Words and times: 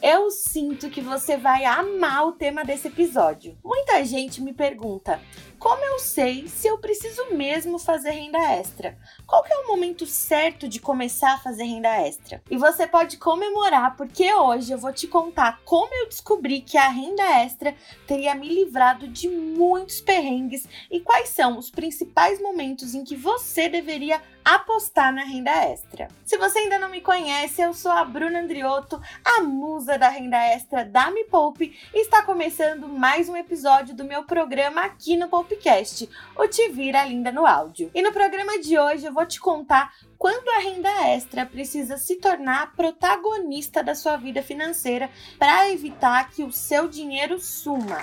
Eu 0.00 0.30
sinto 0.30 0.88
que 0.88 1.00
você 1.00 1.36
vai 1.36 1.64
amar 1.64 2.28
o 2.28 2.32
tema 2.32 2.64
desse 2.64 2.86
episódio. 2.86 3.58
Muita 3.64 4.04
gente 4.04 4.40
me 4.40 4.52
pergunta: 4.52 5.20
como 5.58 5.84
eu 5.84 5.98
sei 5.98 6.46
se 6.46 6.68
eu 6.68 6.78
preciso 6.78 7.34
mesmo 7.34 7.78
fazer 7.78 8.10
renda 8.10 8.38
extra? 8.52 8.96
Qual 9.26 9.44
é 9.44 9.56
o 9.58 9.66
momento 9.66 10.06
certo 10.06 10.68
de 10.68 10.80
começar 10.80 11.34
a 11.34 11.38
fazer 11.38 11.64
renda 11.64 11.88
extra? 12.00 12.40
E 12.48 12.56
você 12.56 12.86
pode 12.86 13.16
comemorar 13.16 13.96
porque 13.96 14.32
hoje 14.32 14.72
eu 14.72 14.78
vou 14.78 14.92
te 14.92 15.08
contar 15.08 15.60
como 15.64 15.92
eu 15.94 16.08
descobri 16.08 16.60
que 16.60 16.78
a 16.78 16.88
renda 16.88 17.22
extra 17.42 17.74
teria 18.06 18.34
me 18.34 18.48
livrado 18.48 19.08
de 19.08 19.28
muitos 19.28 20.00
perrengues 20.00 20.66
e 20.90 21.00
quais 21.00 21.30
são 21.30 21.58
os 21.58 21.70
principais 21.70 22.40
momentos 22.40 22.94
em 22.94 23.02
que 23.02 23.16
você 23.16 23.68
deveria 23.68 24.22
apostar 24.48 25.12
na 25.12 25.24
renda 25.24 25.50
extra. 25.50 26.08
Se 26.24 26.38
você 26.38 26.60
ainda 26.60 26.78
não 26.78 26.88
me 26.88 27.02
conhece, 27.02 27.60
eu 27.60 27.74
sou 27.74 27.90
a 27.90 28.02
Bruna 28.02 28.40
Andriotto, 28.40 28.98
a 29.22 29.42
musa 29.42 29.98
da 29.98 30.08
renda 30.08 30.38
extra 30.38 30.86
da 30.86 31.10
Me 31.10 31.24
Poupe, 31.24 31.78
e 31.92 32.00
está 32.00 32.22
começando 32.22 32.88
mais 32.88 33.28
um 33.28 33.36
episódio 33.36 33.94
do 33.94 34.04
meu 34.04 34.22
programa 34.22 34.82
aqui 34.82 35.18
no 35.18 35.28
Poupecast, 35.48 36.08
o 36.36 36.46
Te 36.46 36.68
Vira 36.68 37.04
Linda 37.04 37.32
no 37.32 37.46
Áudio. 37.46 37.90
E 37.94 38.02
no 38.02 38.12
programa 38.12 38.58
de 38.60 38.78
hoje 38.78 39.06
eu 39.06 39.12
vou 39.12 39.24
te 39.24 39.40
contar 39.40 39.94
quando 40.18 40.48
a 40.50 40.58
renda 40.60 40.90
extra 41.08 41.46
precisa 41.46 41.96
se 41.96 42.16
tornar 42.16 42.74
protagonista 42.76 43.82
da 43.82 43.94
sua 43.94 44.18
vida 44.18 44.42
financeira 44.42 45.10
para 45.38 45.70
evitar 45.70 46.30
que 46.30 46.44
o 46.44 46.52
seu 46.52 46.86
dinheiro 46.86 47.40
suma. 47.40 48.02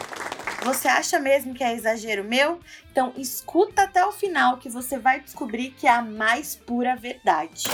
Você 0.63 0.87
acha 0.87 1.19
mesmo 1.19 1.53
que 1.53 1.63
é 1.63 1.73
exagero 1.73 2.23
meu? 2.23 2.59
Então 2.91 3.13
escuta 3.15 3.83
até 3.83 4.03
o 4.03 4.11
final 4.11 4.57
que 4.57 4.69
você 4.69 4.97
vai 4.97 5.19
descobrir 5.19 5.69
que 5.71 5.85
é 5.85 5.91
a 5.91 6.01
mais 6.01 6.55
pura 6.55 6.95
verdade. 6.95 7.65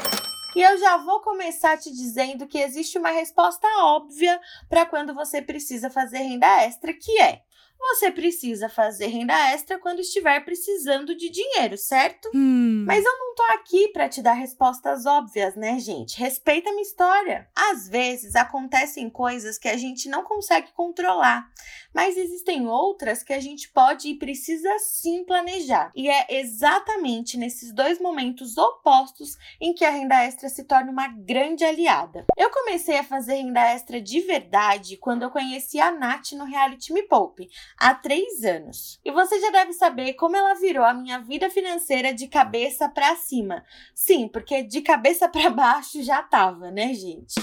E 0.54 0.62
eu 0.62 0.78
já 0.78 0.98
vou 0.98 1.22
começar 1.22 1.78
te 1.78 1.90
dizendo 1.90 2.46
que 2.46 2.58
existe 2.58 2.98
uma 2.98 3.12
resposta 3.12 3.66
óbvia 3.80 4.38
para 4.68 4.86
quando 4.86 5.14
você 5.14 5.42
precisa 5.42 5.90
fazer 5.90 6.18
renda 6.18 6.46
extra, 6.64 6.94
que 6.94 7.22
é 7.22 7.42
você 7.82 8.12
precisa 8.12 8.70
fazer 8.70 9.08
renda 9.08 9.34
extra 9.52 9.80
quando 9.80 10.00
estiver 10.00 10.40
precisando 10.46 11.16
de 11.16 11.30
dinheiro, 11.30 11.78
certo? 11.78 12.30
Hum. 12.34 12.86
Mas 12.88 13.04
eu 13.04 13.18
não 13.18 13.36
tô 13.36 13.44
aqui 13.54 13.88
para 13.90 14.08
te 14.08 14.22
dar 14.22 14.34
respostas 14.34 15.06
óbvias, 15.06 15.56
né, 15.56 15.80
gente? 15.80 16.20
Respeita 16.20 16.70
a 16.70 16.74
minha 16.74 16.84
história. 16.84 17.50
Às 17.56 17.90
vezes 17.90 18.36
acontecem 18.36 19.10
coisas 19.10 19.58
que 19.58 19.68
a 19.68 19.78
gente 19.78 20.08
não 20.08 20.24
consegue 20.24 20.72
controlar, 20.74 21.50
mas 21.94 22.18
existem 22.18 22.68
outras 22.68 23.24
que 23.24 23.34
a 23.34 23.40
gente 23.40 23.70
pode 23.70 24.10
e 24.10 24.18
precisa 24.18 24.70
sim 24.80 25.26
planejar. 25.26 25.92
E 25.96 26.10
é 26.10 26.28
exatamente 26.40 27.38
nesses 27.38 27.74
dois 27.74 28.00
momentos 28.00 28.58
opostos 28.58 29.38
em 29.60 29.74
que 29.74 29.84
a 29.84 29.90
renda 29.90 30.24
extra 30.24 30.50
se 30.50 30.64
torna 30.66 30.92
uma 30.92 31.08
grande 31.08 31.66
aliada. 31.66 32.26
Eu 32.38 32.50
comecei 32.52 32.98
a 32.98 33.04
fazer 33.04 33.36
renda 33.36 33.62
extra 33.62 34.00
de 34.00 34.22
verdade 34.22 34.98
quando 34.98 35.24
eu 35.24 35.32
conheci 35.32 35.80
a 35.80 35.92
Nath 35.92 36.34
no 36.34 36.46
reality 36.46 36.94
Me 36.94 37.04
Poupe 37.04 37.50
há 37.78 37.94
três 37.94 38.44
anos. 38.44 39.00
E 39.04 39.12
você 39.12 39.40
já 39.40 39.50
deve 39.50 39.74
saber 39.74 40.14
como 40.14 40.36
ela 40.36 40.54
virou 40.56 40.84
a 40.84 40.94
minha 40.94 41.20
vida 41.20 41.50
financeira 41.50 42.14
de 42.14 42.28
cabeça 42.28 42.90
para 42.90 43.16
cima. 43.16 43.64
Sim, 43.94 44.28
porque 44.28 44.64
de 44.64 44.82
cabeça 44.82 45.28
para 45.28 45.50
baixo 45.52 46.04
já 46.04 46.22
tava, 46.24 46.72
né, 46.72 46.94
gente? 46.94 47.36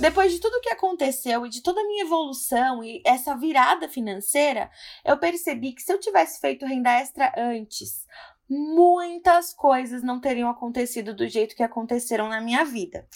Depois 0.00 0.32
de 0.32 0.40
tudo 0.40 0.62
que 0.62 0.70
aconteceu 0.70 1.44
e 1.44 1.50
de 1.50 1.62
toda 1.62 1.78
a 1.78 1.86
minha 1.86 2.04
evolução 2.04 2.82
e 2.82 3.02
essa 3.04 3.36
virada 3.36 3.86
financeira, 3.86 4.70
eu 5.04 5.18
percebi 5.18 5.72
que 5.72 5.82
se 5.82 5.92
eu 5.92 6.00
tivesse 6.00 6.40
feito 6.40 6.64
renda 6.64 6.90
extra 6.90 7.30
antes, 7.36 8.06
muitas 8.50 9.54
coisas 9.54 10.02
não 10.02 10.20
teriam 10.20 10.50
acontecido 10.50 11.14
do 11.14 11.28
jeito 11.28 11.54
que 11.54 11.62
aconteceram 11.62 12.28
na 12.28 12.40
minha 12.40 12.64
vida. 12.64 13.06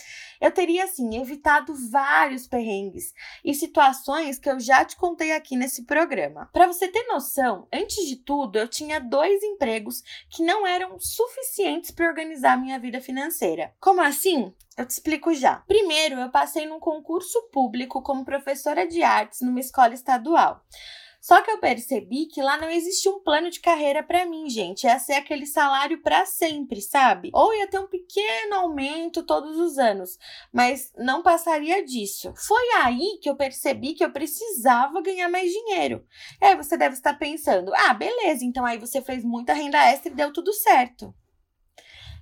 Eu 0.40 0.52
teria, 0.52 0.84
assim, 0.84 1.20
evitado 1.20 1.74
vários 1.90 2.46
perrengues 2.46 3.12
e 3.44 3.52
situações 3.52 4.38
que 4.38 4.48
eu 4.48 4.60
já 4.60 4.84
te 4.84 4.96
contei 4.96 5.32
aqui 5.32 5.56
nesse 5.56 5.84
programa. 5.84 6.48
Para 6.52 6.66
você 6.66 6.86
ter 6.86 7.06
noção, 7.08 7.66
antes 7.72 8.06
de 8.06 8.16
tudo, 8.16 8.58
eu 8.58 8.68
tinha 8.68 9.00
dois 9.00 9.42
empregos 9.42 10.02
que 10.30 10.44
não 10.44 10.66
eram 10.66 10.98
suficientes 10.98 11.90
para 11.90 12.06
organizar 12.06 12.60
minha 12.60 12.78
vida 12.78 13.00
financeira. 13.00 13.74
Como 13.80 14.00
assim? 14.00 14.54
Eu 14.76 14.86
te 14.86 14.90
explico 14.90 15.32
já. 15.34 15.56
Primeiro, 15.66 16.16
eu 16.16 16.30
passei 16.30 16.66
num 16.66 16.80
concurso 16.80 17.48
público 17.52 18.02
como 18.02 18.24
professora 18.24 18.86
de 18.86 19.02
artes 19.02 19.40
numa 19.40 19.60
escola 19.60 19.94
estadual. 19.94 20.62
Só 21.24 21.40
que 21.40 21.50
eu 21.50 21.56
percebi 21.56 22.26
que 22.26 22.42
lá 22.42 22.58
não 22.58 22.68
existia 22.68 23.10
um 23.10 23.18
plano 23.18 23.48
de 23.48 23.58
carreira 23.58 24.02
para 24.02 24.26
mim, 24.26 24.46
gente. 24.50 24.84
Ia 24.84 24.98
ser 24.98 25.14
aquele 25.14 25.46
salário 25.46 26.02
para 26.02 26.26
sempre, 26.26 26.82
sabe? 26.82 27.30
Ou 27.32 27.54
ia 27.54 27.66
ter 27.66 27.78
um 27.78 27.86
pequeno 27.86 28.56
aumento 28.56 29.22
todos 29.22 29.56
os 29.56 29.78
anos, 29.78 30.18
mas 30.52 30.92
não 30.98 31.22
passaria 31.22 31.82
disso. 31.82 32.34
Foi 32.36 32.62
aí 32.82 33.18
que 33.22 33.30
eu 33.30 33.36
percebi 33.36 33.94
que 33.94 34.04
eu 34.04 34.12
precisava 34.12 35.00
ganhar 35.00 35.30
mais 35.30 35.50
dinheiro. 35.50 36.04
É, 36.42 36.54
você 36.54 36.76
deve 36.76 36.94
estar 36.94 37.14
pensando: 37.14 37.72
"Ah, 37.74 37.94
beleza, 37.94 38.44
então 38.44 38.66
aí 38.66 38.76
você 38.76 39.00
fez 39.00 39.24
muita 39.24 39.54
renda 39.54 39.78
extra 39.78 40.12
e 40.12 40.14
deu 40.14 40.30
tudo 40.30 40.52
certo". 40.52 41.14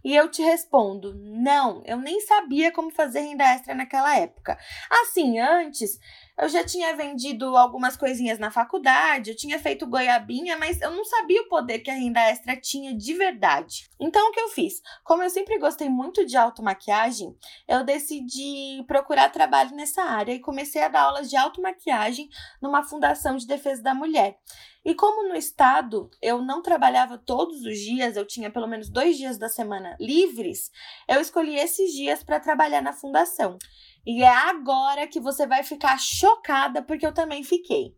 E 0.05 0.15
eu 0.15 0.29
te 0.31 0.43
respondo: 0.43 1.15
não, 1.15 1.83
eu 1.87 1.97
nem 1.97 2.21
sabia 2.21 2.73
como 2.73 2.91
fazer 2.91 3.21
renda 3.21 3.45
extra 3.45 3.75
naquela 3.75 4.17
época. 4.17 4.59
Assim, 4.91 5.39
antes 5.39 5.99
eu 6.43 6.49
já 6.49 6.65
tinha 6.65 6.97
vendido 6.97 7.57
algumas 7.57 7.97
coisinhas 7.97 8.37
na 8.37 8.51
faculdade, 8.51 9.31
eu 9.31 9.37
tinha 9.37 9.61
feito 9.61 9.87
goiabinha, 9.87 10.59
mas 10.59 10.81
eu 10.81 10.91
não 10.91 11.05
sabia 11.05 11.41
o 11.41 11.49
poder 11.49 11.79
que 11.79 11.91
a 11.91 11.95
renda 11.95 12.21
extra 12.21 12.57
tinha 12.57 12.93
de 12.93 13.15
verdade. 13.15 13.89
Então 14.01 14.29
o 14.29 14.33
que 14.33 14.41
eu 14.41 14.49
fiz? 14.49 14.83
Como 15.05 15.23
eu 15.23 15.31
sempre 15.31 15.57
gostei 15.57 15.89
muito 15.89 16.27
de 16.27 16.37
automaquiagem, 16.37 17.33
eu 17.69 17.85
decidi 17.85 18.83
procurar 18.89 19.31
trabalho 19.31 19.71
nessa 19.77 20.03
área 20.03 20.33
e 20.33 20.41
comecei 20.41 20.83
a 20.83 20.89
dar 20.89 21.03
aulas 21.03 21.31
de 21.31 21.37
automaquiagem 21.37 22.29
numa 22.61 22.83
fundação 22.83 23.37
de 23.37 23.47
defesa 23.47 23.81
da 23.81 23.95
mulher. 23.95 24.37
E 24.85 24.97
como 24.97 25.29
no 25.29 25.37
estado 25.37 26.11
eu 26.21 26.43
não 26.43 26.61
trabalhava 26.61 27.17
todos 27.17 27.65
os 27.65 27.79
dias, 27.79 28.17
eu 28.17 28.27
tinha 28.27 28.51
pelo 28.51 28.67
menos 28.67 28.89
dois 28.91 29.17
dias 29.17 29.39
da 29.39 29.49
semana 29.49 29.97
livres, 30.01 30.73
eu 31.09 31.21
escolhi 31.21 31.55
esses 31.55 31.93
dias 31.93 32.25
para 32.25 32.41
trabalhar 32.41 32.83
na 32.83 32.93
fundação. 32.93 33.59
E 34.07 34.23
é 34.23 34.29
agora 34.29 35.07
que 35.07 35.21
você 35.21 35.47
vai 35.47 35.63
ficar 35.63 35.99
chocada, 35.99 36.83
porque 36.83 37.07
eu 37.07 37.15
também 37.15 37.43
fiquei. 37.45 37.95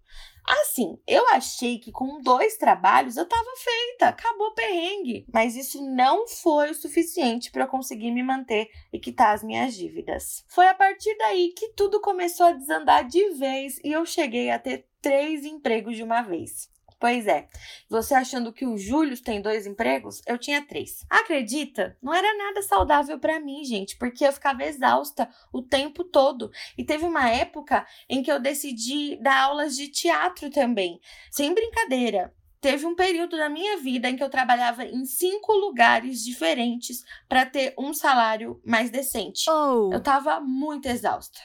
Assim, 0.46 0.98
eu 1.06 1.26
achei 1.28 1.78
que 1.78 1.90
com 1.90 2.20
dois 2.20 2.58
trabalhos 2.58 3.16
eu 3.16 3.26
tava 3.26 3.50
feita, 3.56 4.08
acabou 4.08 4.48
o 4.48 4.54
perrengue. 4.54 5.26
Mas 5.32 5.56
isso 5.56 5.82
não 5.82 6.28
foi 6.28 6.70
o 6.70 6.74
suficiente 6.74 7.50
para 7.50 7.64
eu 7.64 7.68
conseguir 7.68 8.10
me 8.10 8.22
manter 8.22 8.68
e 8.92 8.98
quitar 8.98 9.34
as 9.34 9.42
minhas 9.42 9.74
dívidas. 9.74 10.44
Foi 10.48 10.66
a 10.68 10.74
partir 10.74 11.16
daí 11.16 11.54
que 11.56 11.70
tudo 11.70 12.00
começou 12.00 12.46
a 12.46 12.52
desandar 12.52 13.06
de 13.06 13.30
vez 13.30 13.78
e 13.82 13.90
eu 13.90 14.04
cheguei 14.04 14.50
a 14.50 14.58
ter 14.58 14.86
três 15.00 15.46
empregos 15.46 15.96
de 15.96 16.02
uma 16.02 16.20
vez. 16.20 16.73
Pois 17.04 17.26
é, 17.26 17.46
você 17.86 18.14
achando 18.14 18.50
que 18.50 18.64
o 18.64 18.78
Júlio 18.78 19.14
tem 19.22 19.42
dois 19.42 19.66
empregos, 19.66 20.22
eu 20.26 20.38
tinha 20.38 20.66
três. 20.66 21.04
Acredita? 21.10 21.98
Não 22.02 22.14
era 22.14 22.34
nada 22.34 22.62
saudável 22.62 23.18
para 23.18 23.38
mim, 23.38 23.62
gente, 23.62 23.94
porque 23.98 24.26
eu 24.26 24.32
ficava 24.32 24.64
exausta 24.64 25.28
o 25.52 25.60
tempo 25.60 26.02
todo. 26.02 26.50
E 26.78 26.82
teve 26.82 27.04
uma 27.04 27.28
época 27.28 27.86
em 28.08 28.22
que 28.22 28.32
eu 28.32 28.40
decidi 28.40 29.16
dar 29.16 29.38
aulas 29.38 29.76
de 29.76 29.88
teatro 29.88 30.48
também. 30.48 30.98
Sem 31.30 31.52
brincadeira. 31.52 32.32
Teve 32.58 32.86
um 32.86 32.94
período 32.94 33.36
da 33.36 33.50
minha 33.50 33.76
vida 33.76 34.08
em 34.08 34.16
que 34.16 34.24
eu 34.24 34.30
trabalhava 34.30 34.86
em 34.86 35.04
cinco 35.04 35.52
lugares 35.52 36.24
diferentes 36.24 37.04
para 37.28 37.44
ter 37.44 37.74
um 37.78 37.92
salário 37.92 38.62
mais 38.64 38.88
decente. 38.88 39.50
Oh. 39.50 39.90
Eu 39.92 40.02
tava 40.02 40.40
muito 40.40 40.88
exausta. 40.88 41.38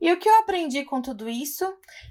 E 0.00 0.10
o 0.10 0.18
que 0.18 0.28
eu 0.28 0.38
aprendi 0.38 0.84
com 0.84 1.02
tudo 1.02 1.28
isso? 1.28 1.64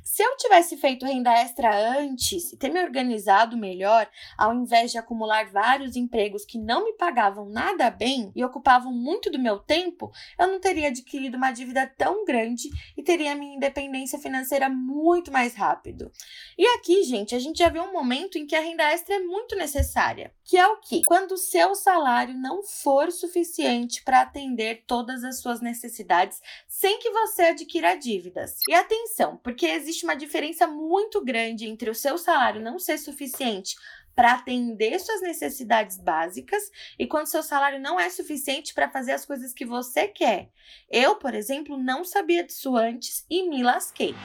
Se 0.03 0.21
eu 0.21 0.37
tivesse 0.37 0.77
feito 0.77 1.05
renda 1.05 1.33
extra 1.33 1.97
antes 1.97 2.53
e 2.53 2.57
ter 2.57 2.69
me 2.69 2.81
organizado 2.81 3.57
melhor, 3.57 4.07
ao 4.37 4.53
invés 4.53 4.91
de 4.91 4.97
acumular 4.97 5.49
vários 5.51 5.95
empregos 5.95 6.45
que 6.45 6.59
não 6.59 6.85
me 6.85 6.93
pagavam 6.93 7.49
nada 7.49 7.89
bem 7.89 8.31
e 8.35 8.43
ocupavam 8.43 8.93
muito 8.93 9.31
do 9.31 9.39
meu 9.39 9.57
tempo, 9.57 10.11
eu 10.37 10.47
não 10.47 10.59
teria 10.59 10.89
adquirido 10.89 11.35
uma 11.35 11.51
dívida 11.51 11.87
tão 11.97 12.23
grande 12.25 12.69
e 12.95 13.01
teria 13.01 13.35
minha 13.35 13.55
independência 13.55 14.19
financeira 14.19 14.69
muito 14.69 15.31
mais 15.31 15.55
rápido. 15.55 16.11
E 16.57 16.65
aqui, 16.77 17.03
gente, 17.03 17.33
a 17.33 17.39
gente 17.39 17.57
já 17.57 17.69
vê 17.69 17.79
um 17.79 17.91
momento 17.91 18.37
em 18.37 18.45
que 18.45 18.55
a 18.55 18.61
renda 18.61 18.83
extra 18.91 19.15
é 19.15 19.19
muito 19.19 19.55
necessária. 19.55 20.31
Que 20.49 20.57
é 20.57 20.67
o 20.67 20.77
que? 20.77 21.03
Quando 21.05 21.33
o 21.33 21.37
seu 21.37 21.75
salário 21.75 22.33
não 22.33 22.63
for 22.63 23.11
suficiente 23.11 24.01
para 24.03 24.21
atender 24.21 24.83
todas 24.87 25.23
as 25.23 25.39
suas 25.41 25.61
necessidades 25.61 26.41
sem 26.67 26.97
que 26.97 27.11
você 27.11 27.43
adquira 27.43 27.93
dívidas. 27.93 28.55
E 28.67 28.73
atenção, 28.73 29.37
porque 29.43 29.67
existe 29.67 30.05
uma 30.05 30.15
diferença 30.15 30.65
muito 30.65 31.23
grande 31.23 31.67
entre 31.67 31.87
o 31.87 31.93
seu 31.93 32.17
salário 32.17 32.63
não 32.63 32.79
ser 32.79 32.97
suficiente 32.97 33.75
para 34.15 34.33
atender 34.33 34.99
suas 34.99 35.21
necessidades 35.21 35.99
básicas 35.99 36.63
e 36.97 37.05
quando 37.05 37.27
seu 37.27 37.43
salário 37.43 37.79
não 37.79 37.99
é 37.99 38.09
suficiente 38.09 38.73
para 38.73 38.89
fazer 38.89 39.11
as 39.11 39.25
coisas 39.25 39.53
que 39.53 39.65
você 39.65 40.07
quer. 40.07 40.49
Eu, 40.89 41.17
por 41.17 41.35
exemplo, 41.35 41.77
não 41.77 42.03
sabia 42.03 42.43
disso 42.43 42.75
antes 42.75 43.23
e 43.29 43.47
me 43.47 43.61
lasquei. 43.61 44.15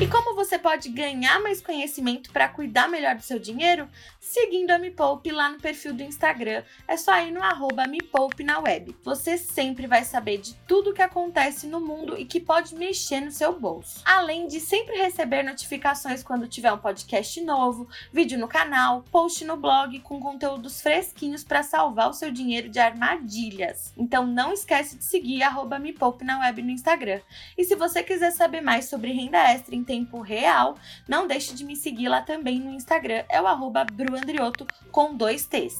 E 0.00 0.06
como 0.06 0.32
você 0.48 0.58
pode 0.58 0.88
ganhar 0.88 1.38
mais 1.42 1.60
conhecimento 1.60 2.32
para 2.32 2.48
cuidar 2.48 2.88
melhor 2.88 3.14
do 3.14 3.20
seu 3.20 3.38
dinheiro? 3.38 3.86
Seguindo 4.18 4.70
a 4.70 4.78
Me 4.78 4.90
Poupe 4.90 5.30
lá 5.30 5.50
no 5.50 5.60
perfil 5.60 5.92
do 5.92 6.02
Instagram. 6.02 6.62
É 6.86 6.96
só 6.96 7.20
ir 7.20 7.30
no 7.30 7.42
arroba 7.42 7.86
Me 7.86 7.98
Poupe 7.98 8.42
na 8.42 8.58
web. 8.58 8.96
Você 9.04 9.36
sempre 9.36 9.86
vai 9.86 10.04
saber 10.04 10.38
de 10.38 10.54
tudo 10.66 10.90
o 10.90 10.94
que 10.94 11.02
acontece 11.02 11.66
no 11.66 11.80
mundo 11.80 12.18
e 12.18 12.24
que 12.24 12.40
pode 12.40 12.74
mexer 12.74 13.20
no 13.20 13.30
seu 13.30 13.60
bolso. 13.60 14.00
Além 14.06 14.46
de 14.46 14.58
sempre 14.58 14.96
receber 14.96 15.42
notificações 15.42 16.22
quando 16.22 16.48
tiver 16.48 16.72
um 16.72 16.78
podcast 16.78 17.38
novo, 17.42 17.86
vídeo 18.10 18.38
no 18.38 18.48
canal, 18.48 19.04
post 19.12 19.44
no 19.44 19.56
blog 19.56 20.00
com 20.00 20.18
conteúdos 20.18 20.80
fresquinhos 20.80 21.44
para 21.44 21.62
salvar 21.62 22.08
o 22.08 22.14
seu 22.14 22.32
dinheiro 22.32 22.70
de 22.70 22.78
armadilhas. 22.78 23.92
Então 23.98 24.26
não 24.26 24.54
esquece 24.54 24.96
de 24.96 25.04
seguir 25.04 25.42
arroba 25.42 25.78
Me 25.78 25.92
Poupe 25.92 26.24
na 26.24 26.40
web 26.40 26.62
no 26.62 26.70
Instagram. 26.70 27.20
E 27.56 27.64
se 27.64 27.74
você 27.74 28.02
quiser 28.02 28.30
saber 28.30 28.62
mais 28.62 28.86
sobre 28.86 29.12
renda 29.12 29.38
extra 29.38 29.74
em 29.74 29.84
tempo 29.84 30.22
real, 30.22 30.37
não 31.06 31.26
deixe 31.26 31.54
de 31.54 31.64
me 31.64 31.76
seguir 31.76 32.08
lá 32.08 32.20
também 32.22 32.60
no 32.60 32.72
Instagram, 32.72 33.24
é 33.28 33.40
o 33.40 33.46
arroba 33.46 33.84
bruandrioto 33.84 34.66
com 34.90 35.14
dois 35.14 35.46
T's. 35.46 35.78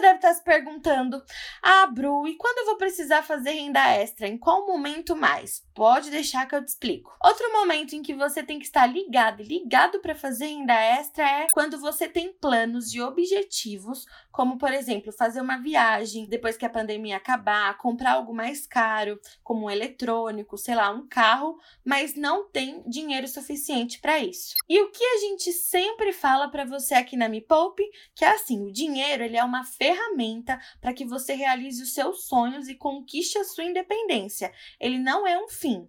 Deve 0.00 0.16
estar 0.16 0.34
se 0.34 0.42
perguntando: 0.42 1.22
"Ah, 1.62 1.86
Bru, 1.86 2.26
e 2.26 2.36
quando 2.36 2.58
eu 2.58 2.66
vou 2.66 2.76
precisar 2.76 3.22
fazer 3.22 3.52
renda 3.52 3.86
extra? 3.88 4.26
Em 4.26 4.38
qual 4.38 4.66
momento 4.66 5.16
mais?" 5.16 5.62
Pode 5.74 6.10
deixar 6.10 6.46
que 6.46 6.54
eu 6.54 6.64
te 6.64 6.68
explico. 6.68 7.16
Outro 7.24 7.50
momento 7.52 7.94
em 7.94 8.02
que 8.02 8.14
você 8.14 8.42
tem 8.42 8.58
que 8.58 8.66
estar 8.66 8.86
ligado 8.86 9.40
e 9.40 9.44
ligado 9.44 10.00
para 10.00 10.14
fazer 10.14 10.46
renda 10.46 10.74
extra 10.74 11.24
é 11.24 11.46
quando 11.52 11.78
você 11.78 12.08
tem 12.08 12.32
planos 12.32 12.92
e 12.92 13.00
objetivos, 13.00 14.04
como 14.30 14.58
por 14.58 14.72
exemplo, 14.72 15.12
fazer 15.12 15.40
uma 15.40 15.56
viagem 15.56 16.26
depois 16.26 16.56
que 16.56 16.66
a 16.66 16.70
pandemia 16.70 17.16
acabar, 17.16 17.76
comprar 17.78 18.12
algo 18.12 18.34
mais 18.34 18.66
caro, 18.66 19.18
como 19.42 19.66
um 19.66 19.70
eletrônico, 19.70 20.58
sei 20.58 20.74
lá, 20.74 20.90
um 20.90 21.06
carro, 21.08 21.58
mas 21.84 22.14
não 22.14 22.48
tem 22.48 22.82
dinheiro 22.86 23.26
suficiente 23.26 24.00
para 24.00 24.18
isso. 24.18 24.54
E 24.68 24.80
o 24.82 24.90
que 24.90 25.04
a 25.04 25.18
gente 25.18 25.52
sempre 25.52 26.12
fala 26.12 26.48
para 26.48 26.64
você 26.64 26.94
aqui 26.94 27.16
na 27.16 27.28
Me 27.28 27.40
Poupe, 27.40 27.84
que 28.14 28.24
é 28.24 28.28
assim, 28.28 28.62
o 28.62 28.72
dinheiro, 28.72 29.22
ele 29.22 29.36
é 29.36 29.44
uma 29.44 29.64
ferramenta 29.64 29.89
para 30.80 30.92
que 30.92 31.04
você 31.04 31.34
realize 31.34 31.82
os 31.82 31.94
seus 31.94 32.24
sonhos 32.24 32.68
e 32.68 32.74
conquiste 32.74 33.38
a 33.38 33.44
sua 33.44 33.64
independência. 33.64 34.52
Ele 34.78 34.98
não 34.98 35.26
é 35.26 35.38
um 35.42 35.48
fim 35.48 35.70
fim. 35.70 35.88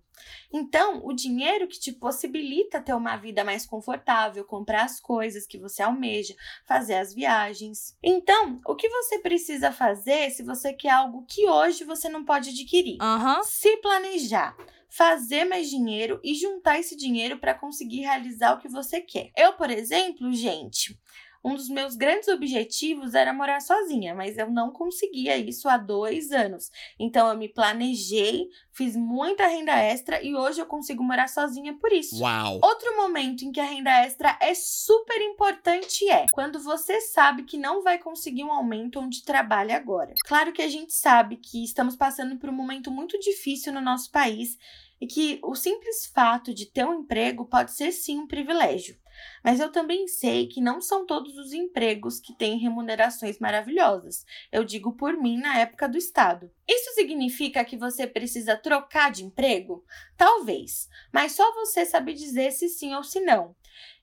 Então, 0.54 1.02
o 1.04 1.14
dinheiro 1.14 1.68
que 1.68 1.80
te 1.80 1.92
possibilita 1.92 2.82
ter 2.82 2.94
uma 2.94 3.16
vida 3.16 3.44
mais 3.44 3.66
confortável, 3.66 4.44
comprar 4.46 4.84
as 4.84 5.00
coisas 5.00 5.48
que 5.48 5.58
você 5.58 5.82
almeja, 5.82 6.36
fazer 6.66 6.96
as 6.96 7.14
viagens. 7.14 7.98
Então, 8.04 8.60
o 8.68 8.76
que 8.76 8.88
você 8.88 9.18
precisa 9.20 9.72
fazer 9.72 10.30
se 10.30 10.44
você 10.44 10.74
quer 10.74 10.92
algo 10.92 11.26
que 11.28 11.48
hoje 11.48 11.84
você 11.84 12.08
não 12.08 12.24
pode 12.24 12.50
adquirir? 12.50 12.98
Uhum. 13.02 13.44
Se 13.44 13.78
planejar 13.78 14.56
fazer 14.94 15.46
mais 15.46 15.70
dinheiro 15.70 16.20
e 16.22 16.36
juntar 16.36 16.78
esse 16.78 16.98
dinheiro 16.98 17.40
para 17.40 17.56
conseguir 17.56 18.02
realizar 18.02 18.54
o 18.54 18.60
que 18.60 18.68
você 18.68 19.00
quer. 19.00 19.32
Eu, 19.38 19.54
por 19.54 19.72
exemplo, 19.72 20.34
gente, 20.34 21.00
um 21.44 21.56
dos 21.56 21.70
meus 21.70 21.96
grandes 21.96 22.28
objetivos 22.28 23.14
era 23.14 23.34
morar 23.34 23.62
sozinha, 23.62 24.14
mas 24.14 24.38
eu 24.38 24.50
não 24.50 24.72
conseguia 24.72 25.38
isso 25.38 25.68
há 25.68 25.78
dois 25.78 26.32
anos. 26.32 26.70
Então 27.00 27.28
eu 27.28 27.38
me 27.38 27.50
planejei, 27.50 28.50
fiz 28.72 28.96
muita 28.96 29.48
renda 29.48 29.76
extra 29.76 30.22
e 30.22 30.36
hoje 30.36 30.62
eu 30.62 30.66
consigo 30.66 31.04
morar 31.04 31.28
sozinha 31.28 31.74
por 31.74 31.92
isso. 31.92 32.22
Uau! 32.22 32.60
Outro 32.62 32.96
momento 32.96 33.44
em 33.44 33.52
que 33.52 33.60
a 33.60 33.66
renda 33.66 33.92
extra 34.04 34.38
é 34.40 34.54
super 34.54 35.20
importante 35.22 36.08
é 36.10 36.26
quando 36.32 36.60
você 36.60 37.02
sabe 37.02 37.44
que 37.44 37.58
não 37.58 37.82
vai 37.84 37.98
conseguir 37.98 38.44
um 38.44 38.52
aumento 38.52 39.00
onde 39.00 39.24
trabalha 39.24 39.76
agora. 39.76 40.14
Claro 40.26 40.54
que 40.54 40.62
a 40.62 40.70
gente 40.70 40.94
sabe 40.94 41.38
que 41.38 41.64
estamos 41.64 41.96
passando 41.96 42.38
por 42.38 42.50
um 42.50 42.54
momento 42.54 42.92
muito 42.92 43.20
difícil 43.20 43.74
no 43.74 43.82
nosso 43.82 44.12
país 44.12 44.58
e 45.00 45.08
que 45.08 45.40
o 45.44 45.56
simples 45.56 46.06
fato 46.06 46.54
de 46.54 46.68
ter 46.68 46.86
um 46.86 46.94
emprego 46.94 47.46
pode 47.46 47.72
ser 47.72 47.92
sim 47.92 48.20
um 48.20 48.28
privilégio. 48.28 49.01
Mas 49.44 49.60
eu 49.60 49.72
também 49.72 50.08
sei 50.08 50.48
que 50.48 50.62
não 50.62 50.82
são 50.82 51.06
todos 51.06 51.38
os 51.38 51.54
empregos 51.54 52.20
que 52.20 52.36
têm 52.36 52.58
remunerações 52.58 53.40
maravilhosas. 53.40 54.26
Eu 54.52 54.64
digo 54.64 54.94
por 54.94 55.14
mim 55.14 55.38
na 55.38 55.58
época 55.58 55.88
do 55.88 55.98
Estado. 55.98 56.52
Isso 56.68 56.94
significa 56.94 57.66
que 57.66 57.78
você 57.78 58.06
precisa 58.06 58.56
trocar 58.56 59.12
de 59.12 59.24
emprego? 59.24 59.84
Talvez, 60.18 60.88
mas 61.12 61.34
só 61.34 61.54
você 61.54 61.86
sabe 61.86 62.14
dizer 62.14 62.52
se 62.52 62.70
sim 62.70 62.94
ou 62.94 63.04
se 63.04 63.20
não. 63.20 63.56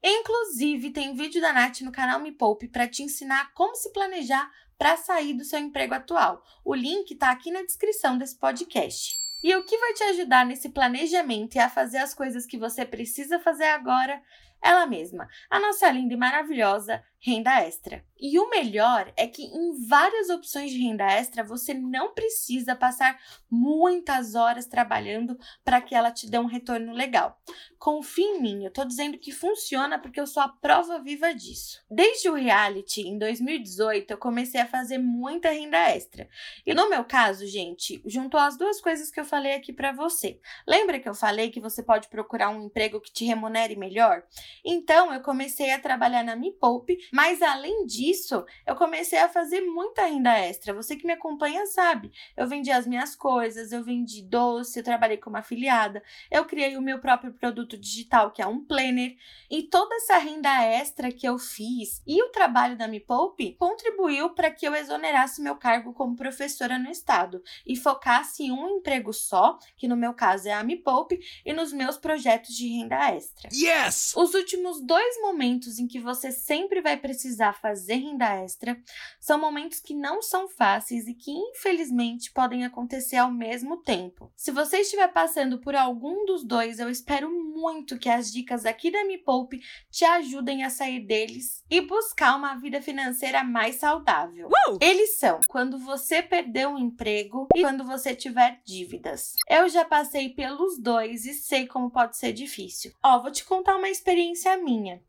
Inclusive, 0.03 0.91
tem 0.91 1.15
vídeo 1.15 1.41
da 1.41 1.53
Nath 1.53 1.81
no 1.81 1.93
canal 1.93 2.21
Me 2.21 2.33
Poupe 2.33 2.69
para 2.69 2.89
te 2.89 3.03
ensinar 3.03 3.53
como 3.55 3.75
se 3.75 3.93
planejar 3.93 4.51
para 4.79 4.97
sair 4.97 5.35
do 5.35 5.45
seu 5.45 5.59
emprego 5.59 5.95
atual. 5.95 6.43
O 6.65 6.75
link 6.75 7.11
está 7.11 7.31
aqui 7.31 7.51
na 7.51 7.63
descrição 7.63 8.17
desse 8.17 8.39
podcast. 8.39 9.17
E 9.43 9.55
o 9.55 9.65
que 9.65 9.79
vai 9.79 9.93
te 9.93 10.03
ajudar 10.05 10.45
nesse 10.45 10.69
planejamento 10.69 11.57
e 11.57 11.59
a 11.59 11.71
fazer 11.71 11.99
as 11.99 12.13
coisas 12.13 12.45
que 12.45 12.59
você 12.59 12.85
precisa 12.85 13.39
fazer 13.39 13.67
agora 13.67 14.21
ela 14.63 14.87
mesma, 14.87 15.29
a 15.51 15.59
nossa 15.61 15.91
linda 15.91 16.15
e 16.15 16.17
maravilhosa 16.17 17.03
renda 17.21 17.63
extra. 17.63 18.05
E 18.21 18.39
o 18.39 18.51
melhor 18.51 19.13
é 19.17 19.27
que 19.29 19.43
em 19.45 19.87
várias 19.87 20.29
opções 20.29 20.73
de 20.73 20.79
renda 20.79 21.05
extra 21.05 21.45
você 21.45 21.73
não 21.73 22.13
precisa 22.13 22.75
passar 22.75 23.17
muitas 23.49 24.35
horas 24.35 24.67
trabalhando 24.67 25.39
para 25.65 25.81
que 25.81 25.95
ela 25.95 26.11
te 26.11 26.29
dê 26.29 26.39
um 26.39 26.47
retorno 26.47 26.93
legal. 26.93 27.41
Confie 27.79 28.23
em 28.23 28.43
mim, 28.43 28.65
eu 28.65 28.73
tô 28.73 28.85
dizendo 28.85 29.19
que 29.19 29.31
funciona 29.31 29.99
porque 30.01 30.21
eu 30.21 30.27
sou 30.27 30.43
a 30.43 30.49
prova 30.49 30.99
viva 31.01 31.33
disso. 31.33 31.81
Desde 31.89 32.29
o 32.29 32.35
reality 32.35 33.03
em 33.03 33.19
2018 33.19 34.11
eu 34.11 34.19
comecei 34.19 34.61
a 34.61 34.67
fazer 34.67 34.99
muita 34.99 35.51
renda 35.51 35.79
extra. 35.91 36.29
E 36.67 36.75
no 36.75 36.91
meu 36.91 37.05
caso, 37.05 37.47
gente, 37.47 38.03
juntou 38.05 38.41
as 38.41 38.59
duas 38.59 38.81
coisas 38.81 39.11
que 39.11 39.21
eu 39.21 39.25
falei 39.25 39.55
aqui 39.55 39.73
para 39.73 39.93
você. 39.93 40.41
Lembra 40.67 40.99
que 40.99 41.09
eu 41.09 41.15
falei 41.15 41.51
que 41.51 41.61
você 41.61 41.85
pode 41.85 42.09
procurar 42.09 42.51
um 42.51 42.65
emprego 42.65 43.01
que 43.01 43.13
te 43.13 43.25
remunere 43.25 43.77
melhor? 43.77 44.25
Então 44.65 45.13
eu 45.13 45.21
comecei 45.21 45.71
a 45.71 45.79
trabalhar 45.79 46.25
na 46.25 46.35
Me 46.35 46.53
Poupe 46.53 46.99
mas 47.13 47.43
além 47.43 47.87
disso, 47.87 48.45
eu 48.67 48.77
comecei 48.77 49.19
a 49.19 49.29
fazer 49.29 49.61
muita 49.61 50.07
renda 50.07 50.37
extra. 50.39 50.75
Você 50.75 50.97
que 50.97 51.07
me 51.07 51.13
acompanha 51.13 51.67
sabe. 51.67 52.13
Eu 52.37 52.47
vendi 52.47 52.71
as 52.71 52.87
minhas 52.87 53.15
coisas, 53.15 53.73
eu 53.73 53.83
vendi 53.83 54.23
doce, 54.23 54.79
eu 54.79 54.85
trabalhei 54.85 55.17
como 55.17 55.37
afiliada, 55.37 56.03
eu 56.31 56.45
criei 56.45 56.77
o 56.77 56.83
meu 56.83 56.99
próprio 56.99 57.33
produto 57.33 57.77
digital, 57.77 58.31
que 58.31 58.43
é 58.43 58.47
um 58.47 58.65
planner. 58.65 59.17
E 59.51 59.63
toda 59.63 59.95
essa 59.97 60.19
renda 60.19 60.65
extra 60.65 61.11
que 61.11 61.27
eu 61.27 61.39
fiz 61.39 62.03
e 62.07 62.23
o 62.23 62.29
trabalho 62.31 62.77
da 62.77 62.87
Me 62.87 63.01
Poupe 63.01 63.55
contribuiu 63.55 64.31
para 64.31 64.51
que 64.51 64.67
eu 64.67 64.75
exonerasse 64.75 65.41
meu 65.41 65.57
cargo 65.57 65.93
como 65.93 66.17
professora 66.17 66.79
no 66.79 66.91
estado 66.91 67.43
e 67.67 67.77
focasse 67.77 68.45
em 68.45 68.53
um 68.53 68.69
emprego 68.69 69.13
só, 69.13 69.59
que 69.77 69.89
no 69.89 69.97
meu 69.97 70.13
caso 70.13 70.49
é 70.49 70.53
a 70.53 70.63
Me 70.63 70.77
Poupe, 70.77 71.19
e 71.45 71.53
nos 71.53 71.73
meus 71.73 71.97
projetos 71.97 72.55
de 72.55 72.69
renda 72.69 73.11
extra. 73.13 73.49
Yes! 73.53 74.15
Os 74.17 74.35
últimos 74.35 74.81
dois 74.81 75.21
momentos 75.21 75.79
em 75.79 75.87
que 75.87 76.01
você 76.01 76.31
sempre 76.31 76.81
vai 76.81 76.97
precisar 76.99 77.55
fazer 77.55 77.95
renda 77.95 78.27
extra 78.43 78.81
são 79.21 79.39
momentos 79.39 79.81
que 79.81 79.95
não 79.95 80.21
são 80.21 80.49
fáceis 80.49 81.07
e 81.07 81.15
que 81.15 81.31
infelizmente 81.31 82.33
podem 82.33 82.65
acontecer 82.65 83.17
ao 83.17 83.31
mesmo 83.31 83.79
tempo. 83.79 84.33
Se 84.37 84.51
você 84.51 84.79
estiver 84.79 85.09
passando 85.09 85.59
por 85.59 85.75
algum 85.75 86.25
dos 86.25 86.45
dois, 86.45 86.79
eu 86.79 86.91
espero 86.91 87.31
muito 87.31 87.99
que 87.99 88.09
as 88.09 88.33
dicas 88.33 88.65
aqui 88.65 88.91
da 88.91 89.05
Me 89.05 89.19
Poupe 89.19 89.61
te 89.91 90.05
ajudem 90.05 90.65
a 90.65 90.71
sair 90.71 91.01
deles 91.01 91.65
e 91.71 91.81
buscar 91.81 92.37
uma 92.37 92.55
vida 92.55 92.81
financeira 92.81 93.43
mais 93.43 93.77
saudável. 93.77 94.49
Uh! 94.49 94.79
Eles 94.81 95.19
são 95.19 95.41
quando 95.49 95.79
você 95.79 96.23
perdeu 96.23 96.71
um 96.71 96.79
emprego 96.79 97.49
e 97.55 97.63
quando 97.63 97.85
você 97.85 98.15
tiver 98.15 98.61
dívidas. 98.65 99.35
Eu 99.49 99.69
já 99.69 99.85
passei 99.85 100.31
pelos 100.31 100.79
dois 100.79 101.25
e 101.25 101.35
sei 101.35 101.67
como 101.67 101.91
pode 101.91 102.17
ser 102.17 102.33
difícil. 102.33 102.93
Ó, 103.03 103.21
vou 103.21 103.31
te 103.31 103.45
contar 103.45 103.77
uma 103.77 103.89
experiência 103.89 104.57
minha. 104.57 105.03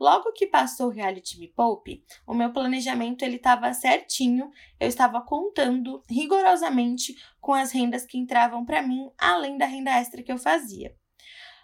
Logo 0.00 0.32
que 0.32 0.46
passou 0.46 0.88
o 0.88 0.90
reality 0.90 1.38
Me 1.38 1.48
Poupe, 1.48 2.04
o 2.26 2.34
meu 2.34 2.52
planejamento 2.52 3.22
ele 3.22 3.36
estava 3.36 3.72
certinho, 3.72 4.50
eu 4.78 4.88
estava 4.88 5.20
contando 5.20 6.02
rigorosamente 6.08 7.16
com 7.40 7.54
as 7.54 7.72
rendas 7.72 8.04
que 8.04 8.18
entravam 8.18 8.64
para 8.64 8.82
mim, 8.82 9.10
além 9.18 9.56
da 9.56 9.66
renda 9.66 9.90
extra 9.92 10.22
que 10.22 10.32
eu 10.32 10.38
fazia. 10.38 10.94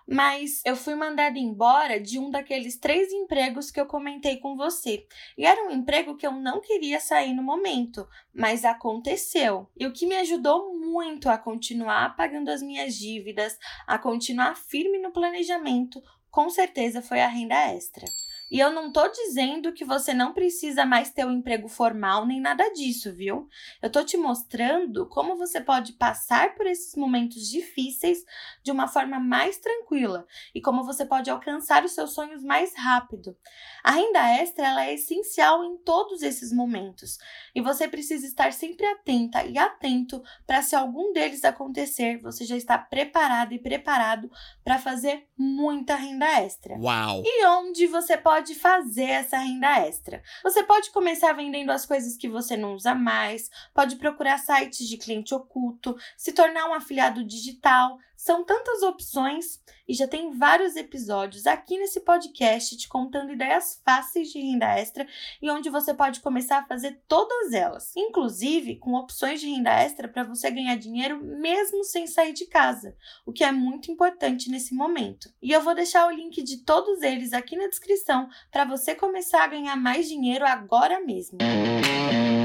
mas 0.07 0.61
eu 0.65 0.77
fui 0.77 0.95
mandada 0.95 1.39
embora 1.39 2.01
de 2.01 2.19
um 2.19 2.31
daqueles 2.31 2.77
três 2.77 3.13
empregos 3.13 3.71
que 3.71 3.81
eu 3.81 3.87
comentei 3.87 4.37
com 4.39 4.57
você. 4.57 5.07
E 5.39 5.47
era 5.47 5.65
um 5.67 5.71
emprego 5.71 6.17
que 6.17 6.27
eu 6.27 6.33
não 6.33 6.61
queria 6.61 7.01
sair 7.01 7.33
no 7.33 7.43
momento, 7.43 8.07
mas 8.35 8.65
aconteceu. 8.65 9.69
E 9.77 9.87
o 9.87 9.93
que 9.93 10.07
me 10.07 10.17
ajudou 10.17 10.77
muito 10.77 11.29
a 11.29 11.39
continuar 11.39 12.17
pagando 12.17 12.51
as 12.51 12.63
minhas 12.63 12.95
dívidas, 12.95 13.59
a 13.87 13.99
continuar 13.99 14.57
firme 14.57 14.99
no 14.99 15.13
planejamento, 15.13 16.03
com 16.31 16.51
certeza 16.51 17.03
foi 17.03 17.21
a 17.21 17.29
renda 17.29 17.55
extra. 17.73 18.05
E 18.53 18.61
eu 18.61 18.71
não 18.71 18.93
tô 18.93 19.09
dizendo 19.09 19.73
que 19.73 19.83
você 19.83 20.13
não 20.13 20.35
precisa 20.35 20.85
mais 20.85 21.11
ter 21.11 21.25
um 21.25 21.33
emprego 21.33 21.69
formal 21.69 22.27
nem 22.27 22.39
nada 22.39 22.69
disso, 22.69 23.11
viu? 23.11 23.49
Eu 23.81 23.91
tô 23.91 24.05
te 24.05 24.19
mostrando 24.19 25.09
como 25.09 25.39
você 25.39 25.59
pode 25.59 25.95
passar 25.95 26.55
por 26.55 26.67
esses 26.67 26.95
momentos 26.95 27.49
difíceis 27.49 28.23
de 28.63 28.71
uma 28.71 28.87
forma 28.87 29.19
mais 29.19 29.57
tranquila 29.57 30.27
e 30.55 30.61
como 30.61 30.85
você 30.85 31.07
pode 31.07 31.31
alcançar 31.31 31.83
os 31.83 31.93
seus 31.93 32.13
sonhos 32.13 32.45
mais 32.45 32.77
rápido. 32.77 33.35
A 33.83 33.93
renda 33.93 34.21
extra 34.37 34.67
ela 34.67 34.85
é 34.85 34.93
essencial 34.93 35.65
em 35.65 35.79
todos 35.79 36.21
esses 36.21 36.53
momentos 36.53 37.17
e 37.55 37.63
você 37.63 37.89
precisa 37.89 38.27
estar 38.27 38.53
sempre 38.53 38.85
atenta 38.85 39.47
e 39.47 39.57
atento 39.57 40.23
para 40.47 40.61
se 40.61 40.77
algum 40.77 41.11
deles 41.15 41.43
acontecer, 41.43 42.19
você 42.19 42.45
já 42.45 42.59
está 42.59 42.77
preparado 42.77 43.55
e 43.55 43.59
preparado 43.59 44.31
para 44.63 44.79
fazer 44.79 45.27
muita 45.39 45.97
renda 45.97 46.27
extra. 46.43 46.77
Uau! 46.77 47.23
E 47.25 47.47
onde 47.47 47.87
você 47.87 48.19
pode 48.19 48.42
pode 48.43 48.57
fazer 48.57 49.05
essa 49.05 49.39
renda 49.39 49.87
extra. 49.87 50.21
Você 50.43 50.65
pode 50.65 50.91
começar 50.91 51.33
vendendo 51.33 51.71
as 51.71 51.87
coisas 51.87 52.17
que 52.17 52.29
você 52.29 52.57
não 52.57 52.75
usa 52.75 52.93
mais, 52.93 53.49
pode 53.73 53.95
procurar 53.95 54.37
sites 54.37 54.89
de 54.89 54.97
cliente 54.97 55.33
oculto, 55.33 55.97
se 56.17 56.33
tornar 56.33 56.69
um 56.69 56.75
afiliado 56.75 57.25
digital. 57.25 58.01
São 58.23 58.45
tantas 58.45 58.85
opções 58.85 59.61
e 59.89 59.95
já 59.95 60.07
tem 60.07 60.31
vários 60.39 60.77
episódios 60.77 61.45
aqui 61.45 61.77
nesse 61.77 61.99
podcast 62.03 62.77
te 62.77 62.89
contando 62.89 63.33
ideias 63.33 63.83
fáceis 63.85 64.31
de 64.31 64.39
renda 64.39 64.79
extra 64.79 65.09
e 65.43 65.51
onde 65.51 65.69
você 65.69 65.93
pode 65.93 66.21
começar 66.21 66.59
a 66.59 66.65
fazer 66.65 67.03
todas 67.09 67.53
elas, 67.53 67.91
inclusive 67.97 68.77
com 68.77 68.95
opções 68.95 69.41
de 69.41 69.49
renda 69.49 69.73
extra 69.73 70.07
para 70.07 70.23
você 70.23 70.53
ganhar 70.53 70.77
dinheiro 70.77 71.21
mesmo 71.21 71.83
sem 71.83 72.07
sair 72.07 72.33
de 72.33 72.47
casa, 72.47 72.97
o 73.27 73.33
que 73.33 73.43
é 73.43 73.51
muito 73.51 73.91
importante 73.91 74.49
nesse 74.49 74.73
momento. 74.73 75.29
E 75.43 75.51
eu 75.51 75.61
vou 75.61 75.75
deixar 75.75 76.07
o 76.07 76.15
link 76.15 76.45
de 76.45 76.59
todos 76.59 77.03
eles 77.03 77.33
aqui 77.33 77.57
na 77.57 77.67
descrição 77.67 78.29
para 78.53 78.65
você 78.65 78.95
começar 78.95 79.43
a 79.43 79.49
ganhar 79.49 79.75
mais 79.75 80.09
dinheiro 80.09 80.47
agora 80.47 81.01
mesmo. 81.01 81.39
Se 81.41 82.42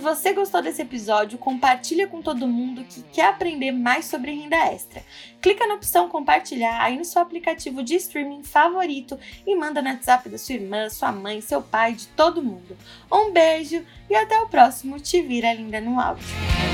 você 0.00 0.32
gostou 0.32 0.62
desse 0.62 0.82
episódio, 0.82 1.38
compartilha 1.38 2.06
com 2.06 2.22
todo 2.22 2.48
mundo 2.48 2.84
que 2.84 3.02
quer 3.12 3.26
aprender 3.26 3.70
mais 3.70 4.06
sobre 4.06 4.32
renda 4.32 4.56
extra. 4.56 5.02
Clica 5.40 5.66
na 5.66 5.74
opção 5.74 6.08
compartilhar 6.08 6.82
aí 6.82 6.96
no 6.96 7.04
seu 7.04 7.20
aplicativo 7.22 7.82
de 7.82 7.94
streaming 7.96 8.42
favorito 8.42 9.18
e 9.46 9.54
manda 9.54 9.82
no 9.82 9.90
WhatsApp 9.90 10.28
da 10.28 10.38
sua 10.38 10.54
irmã, 10.54 10.88
sua 10.88 11.12
mãe, 11.12 11.40
seu 11.40 11.62
pai, 11.62 11.92
de 11.92 12.06
todo 12.08 12.42
mundo. 12.42 12.76
Um 13.12 13.30
beijo 13.30 13.84
e 14.08 14.14
até 14.14 14.40
o 14.40 14.48
próximo 14.48 14.98
Te 14.98 15.22
Vira 15.22 15.52
Linda 15.52 15.80
no 15.80 16.00
Áudio. 16.00 16.69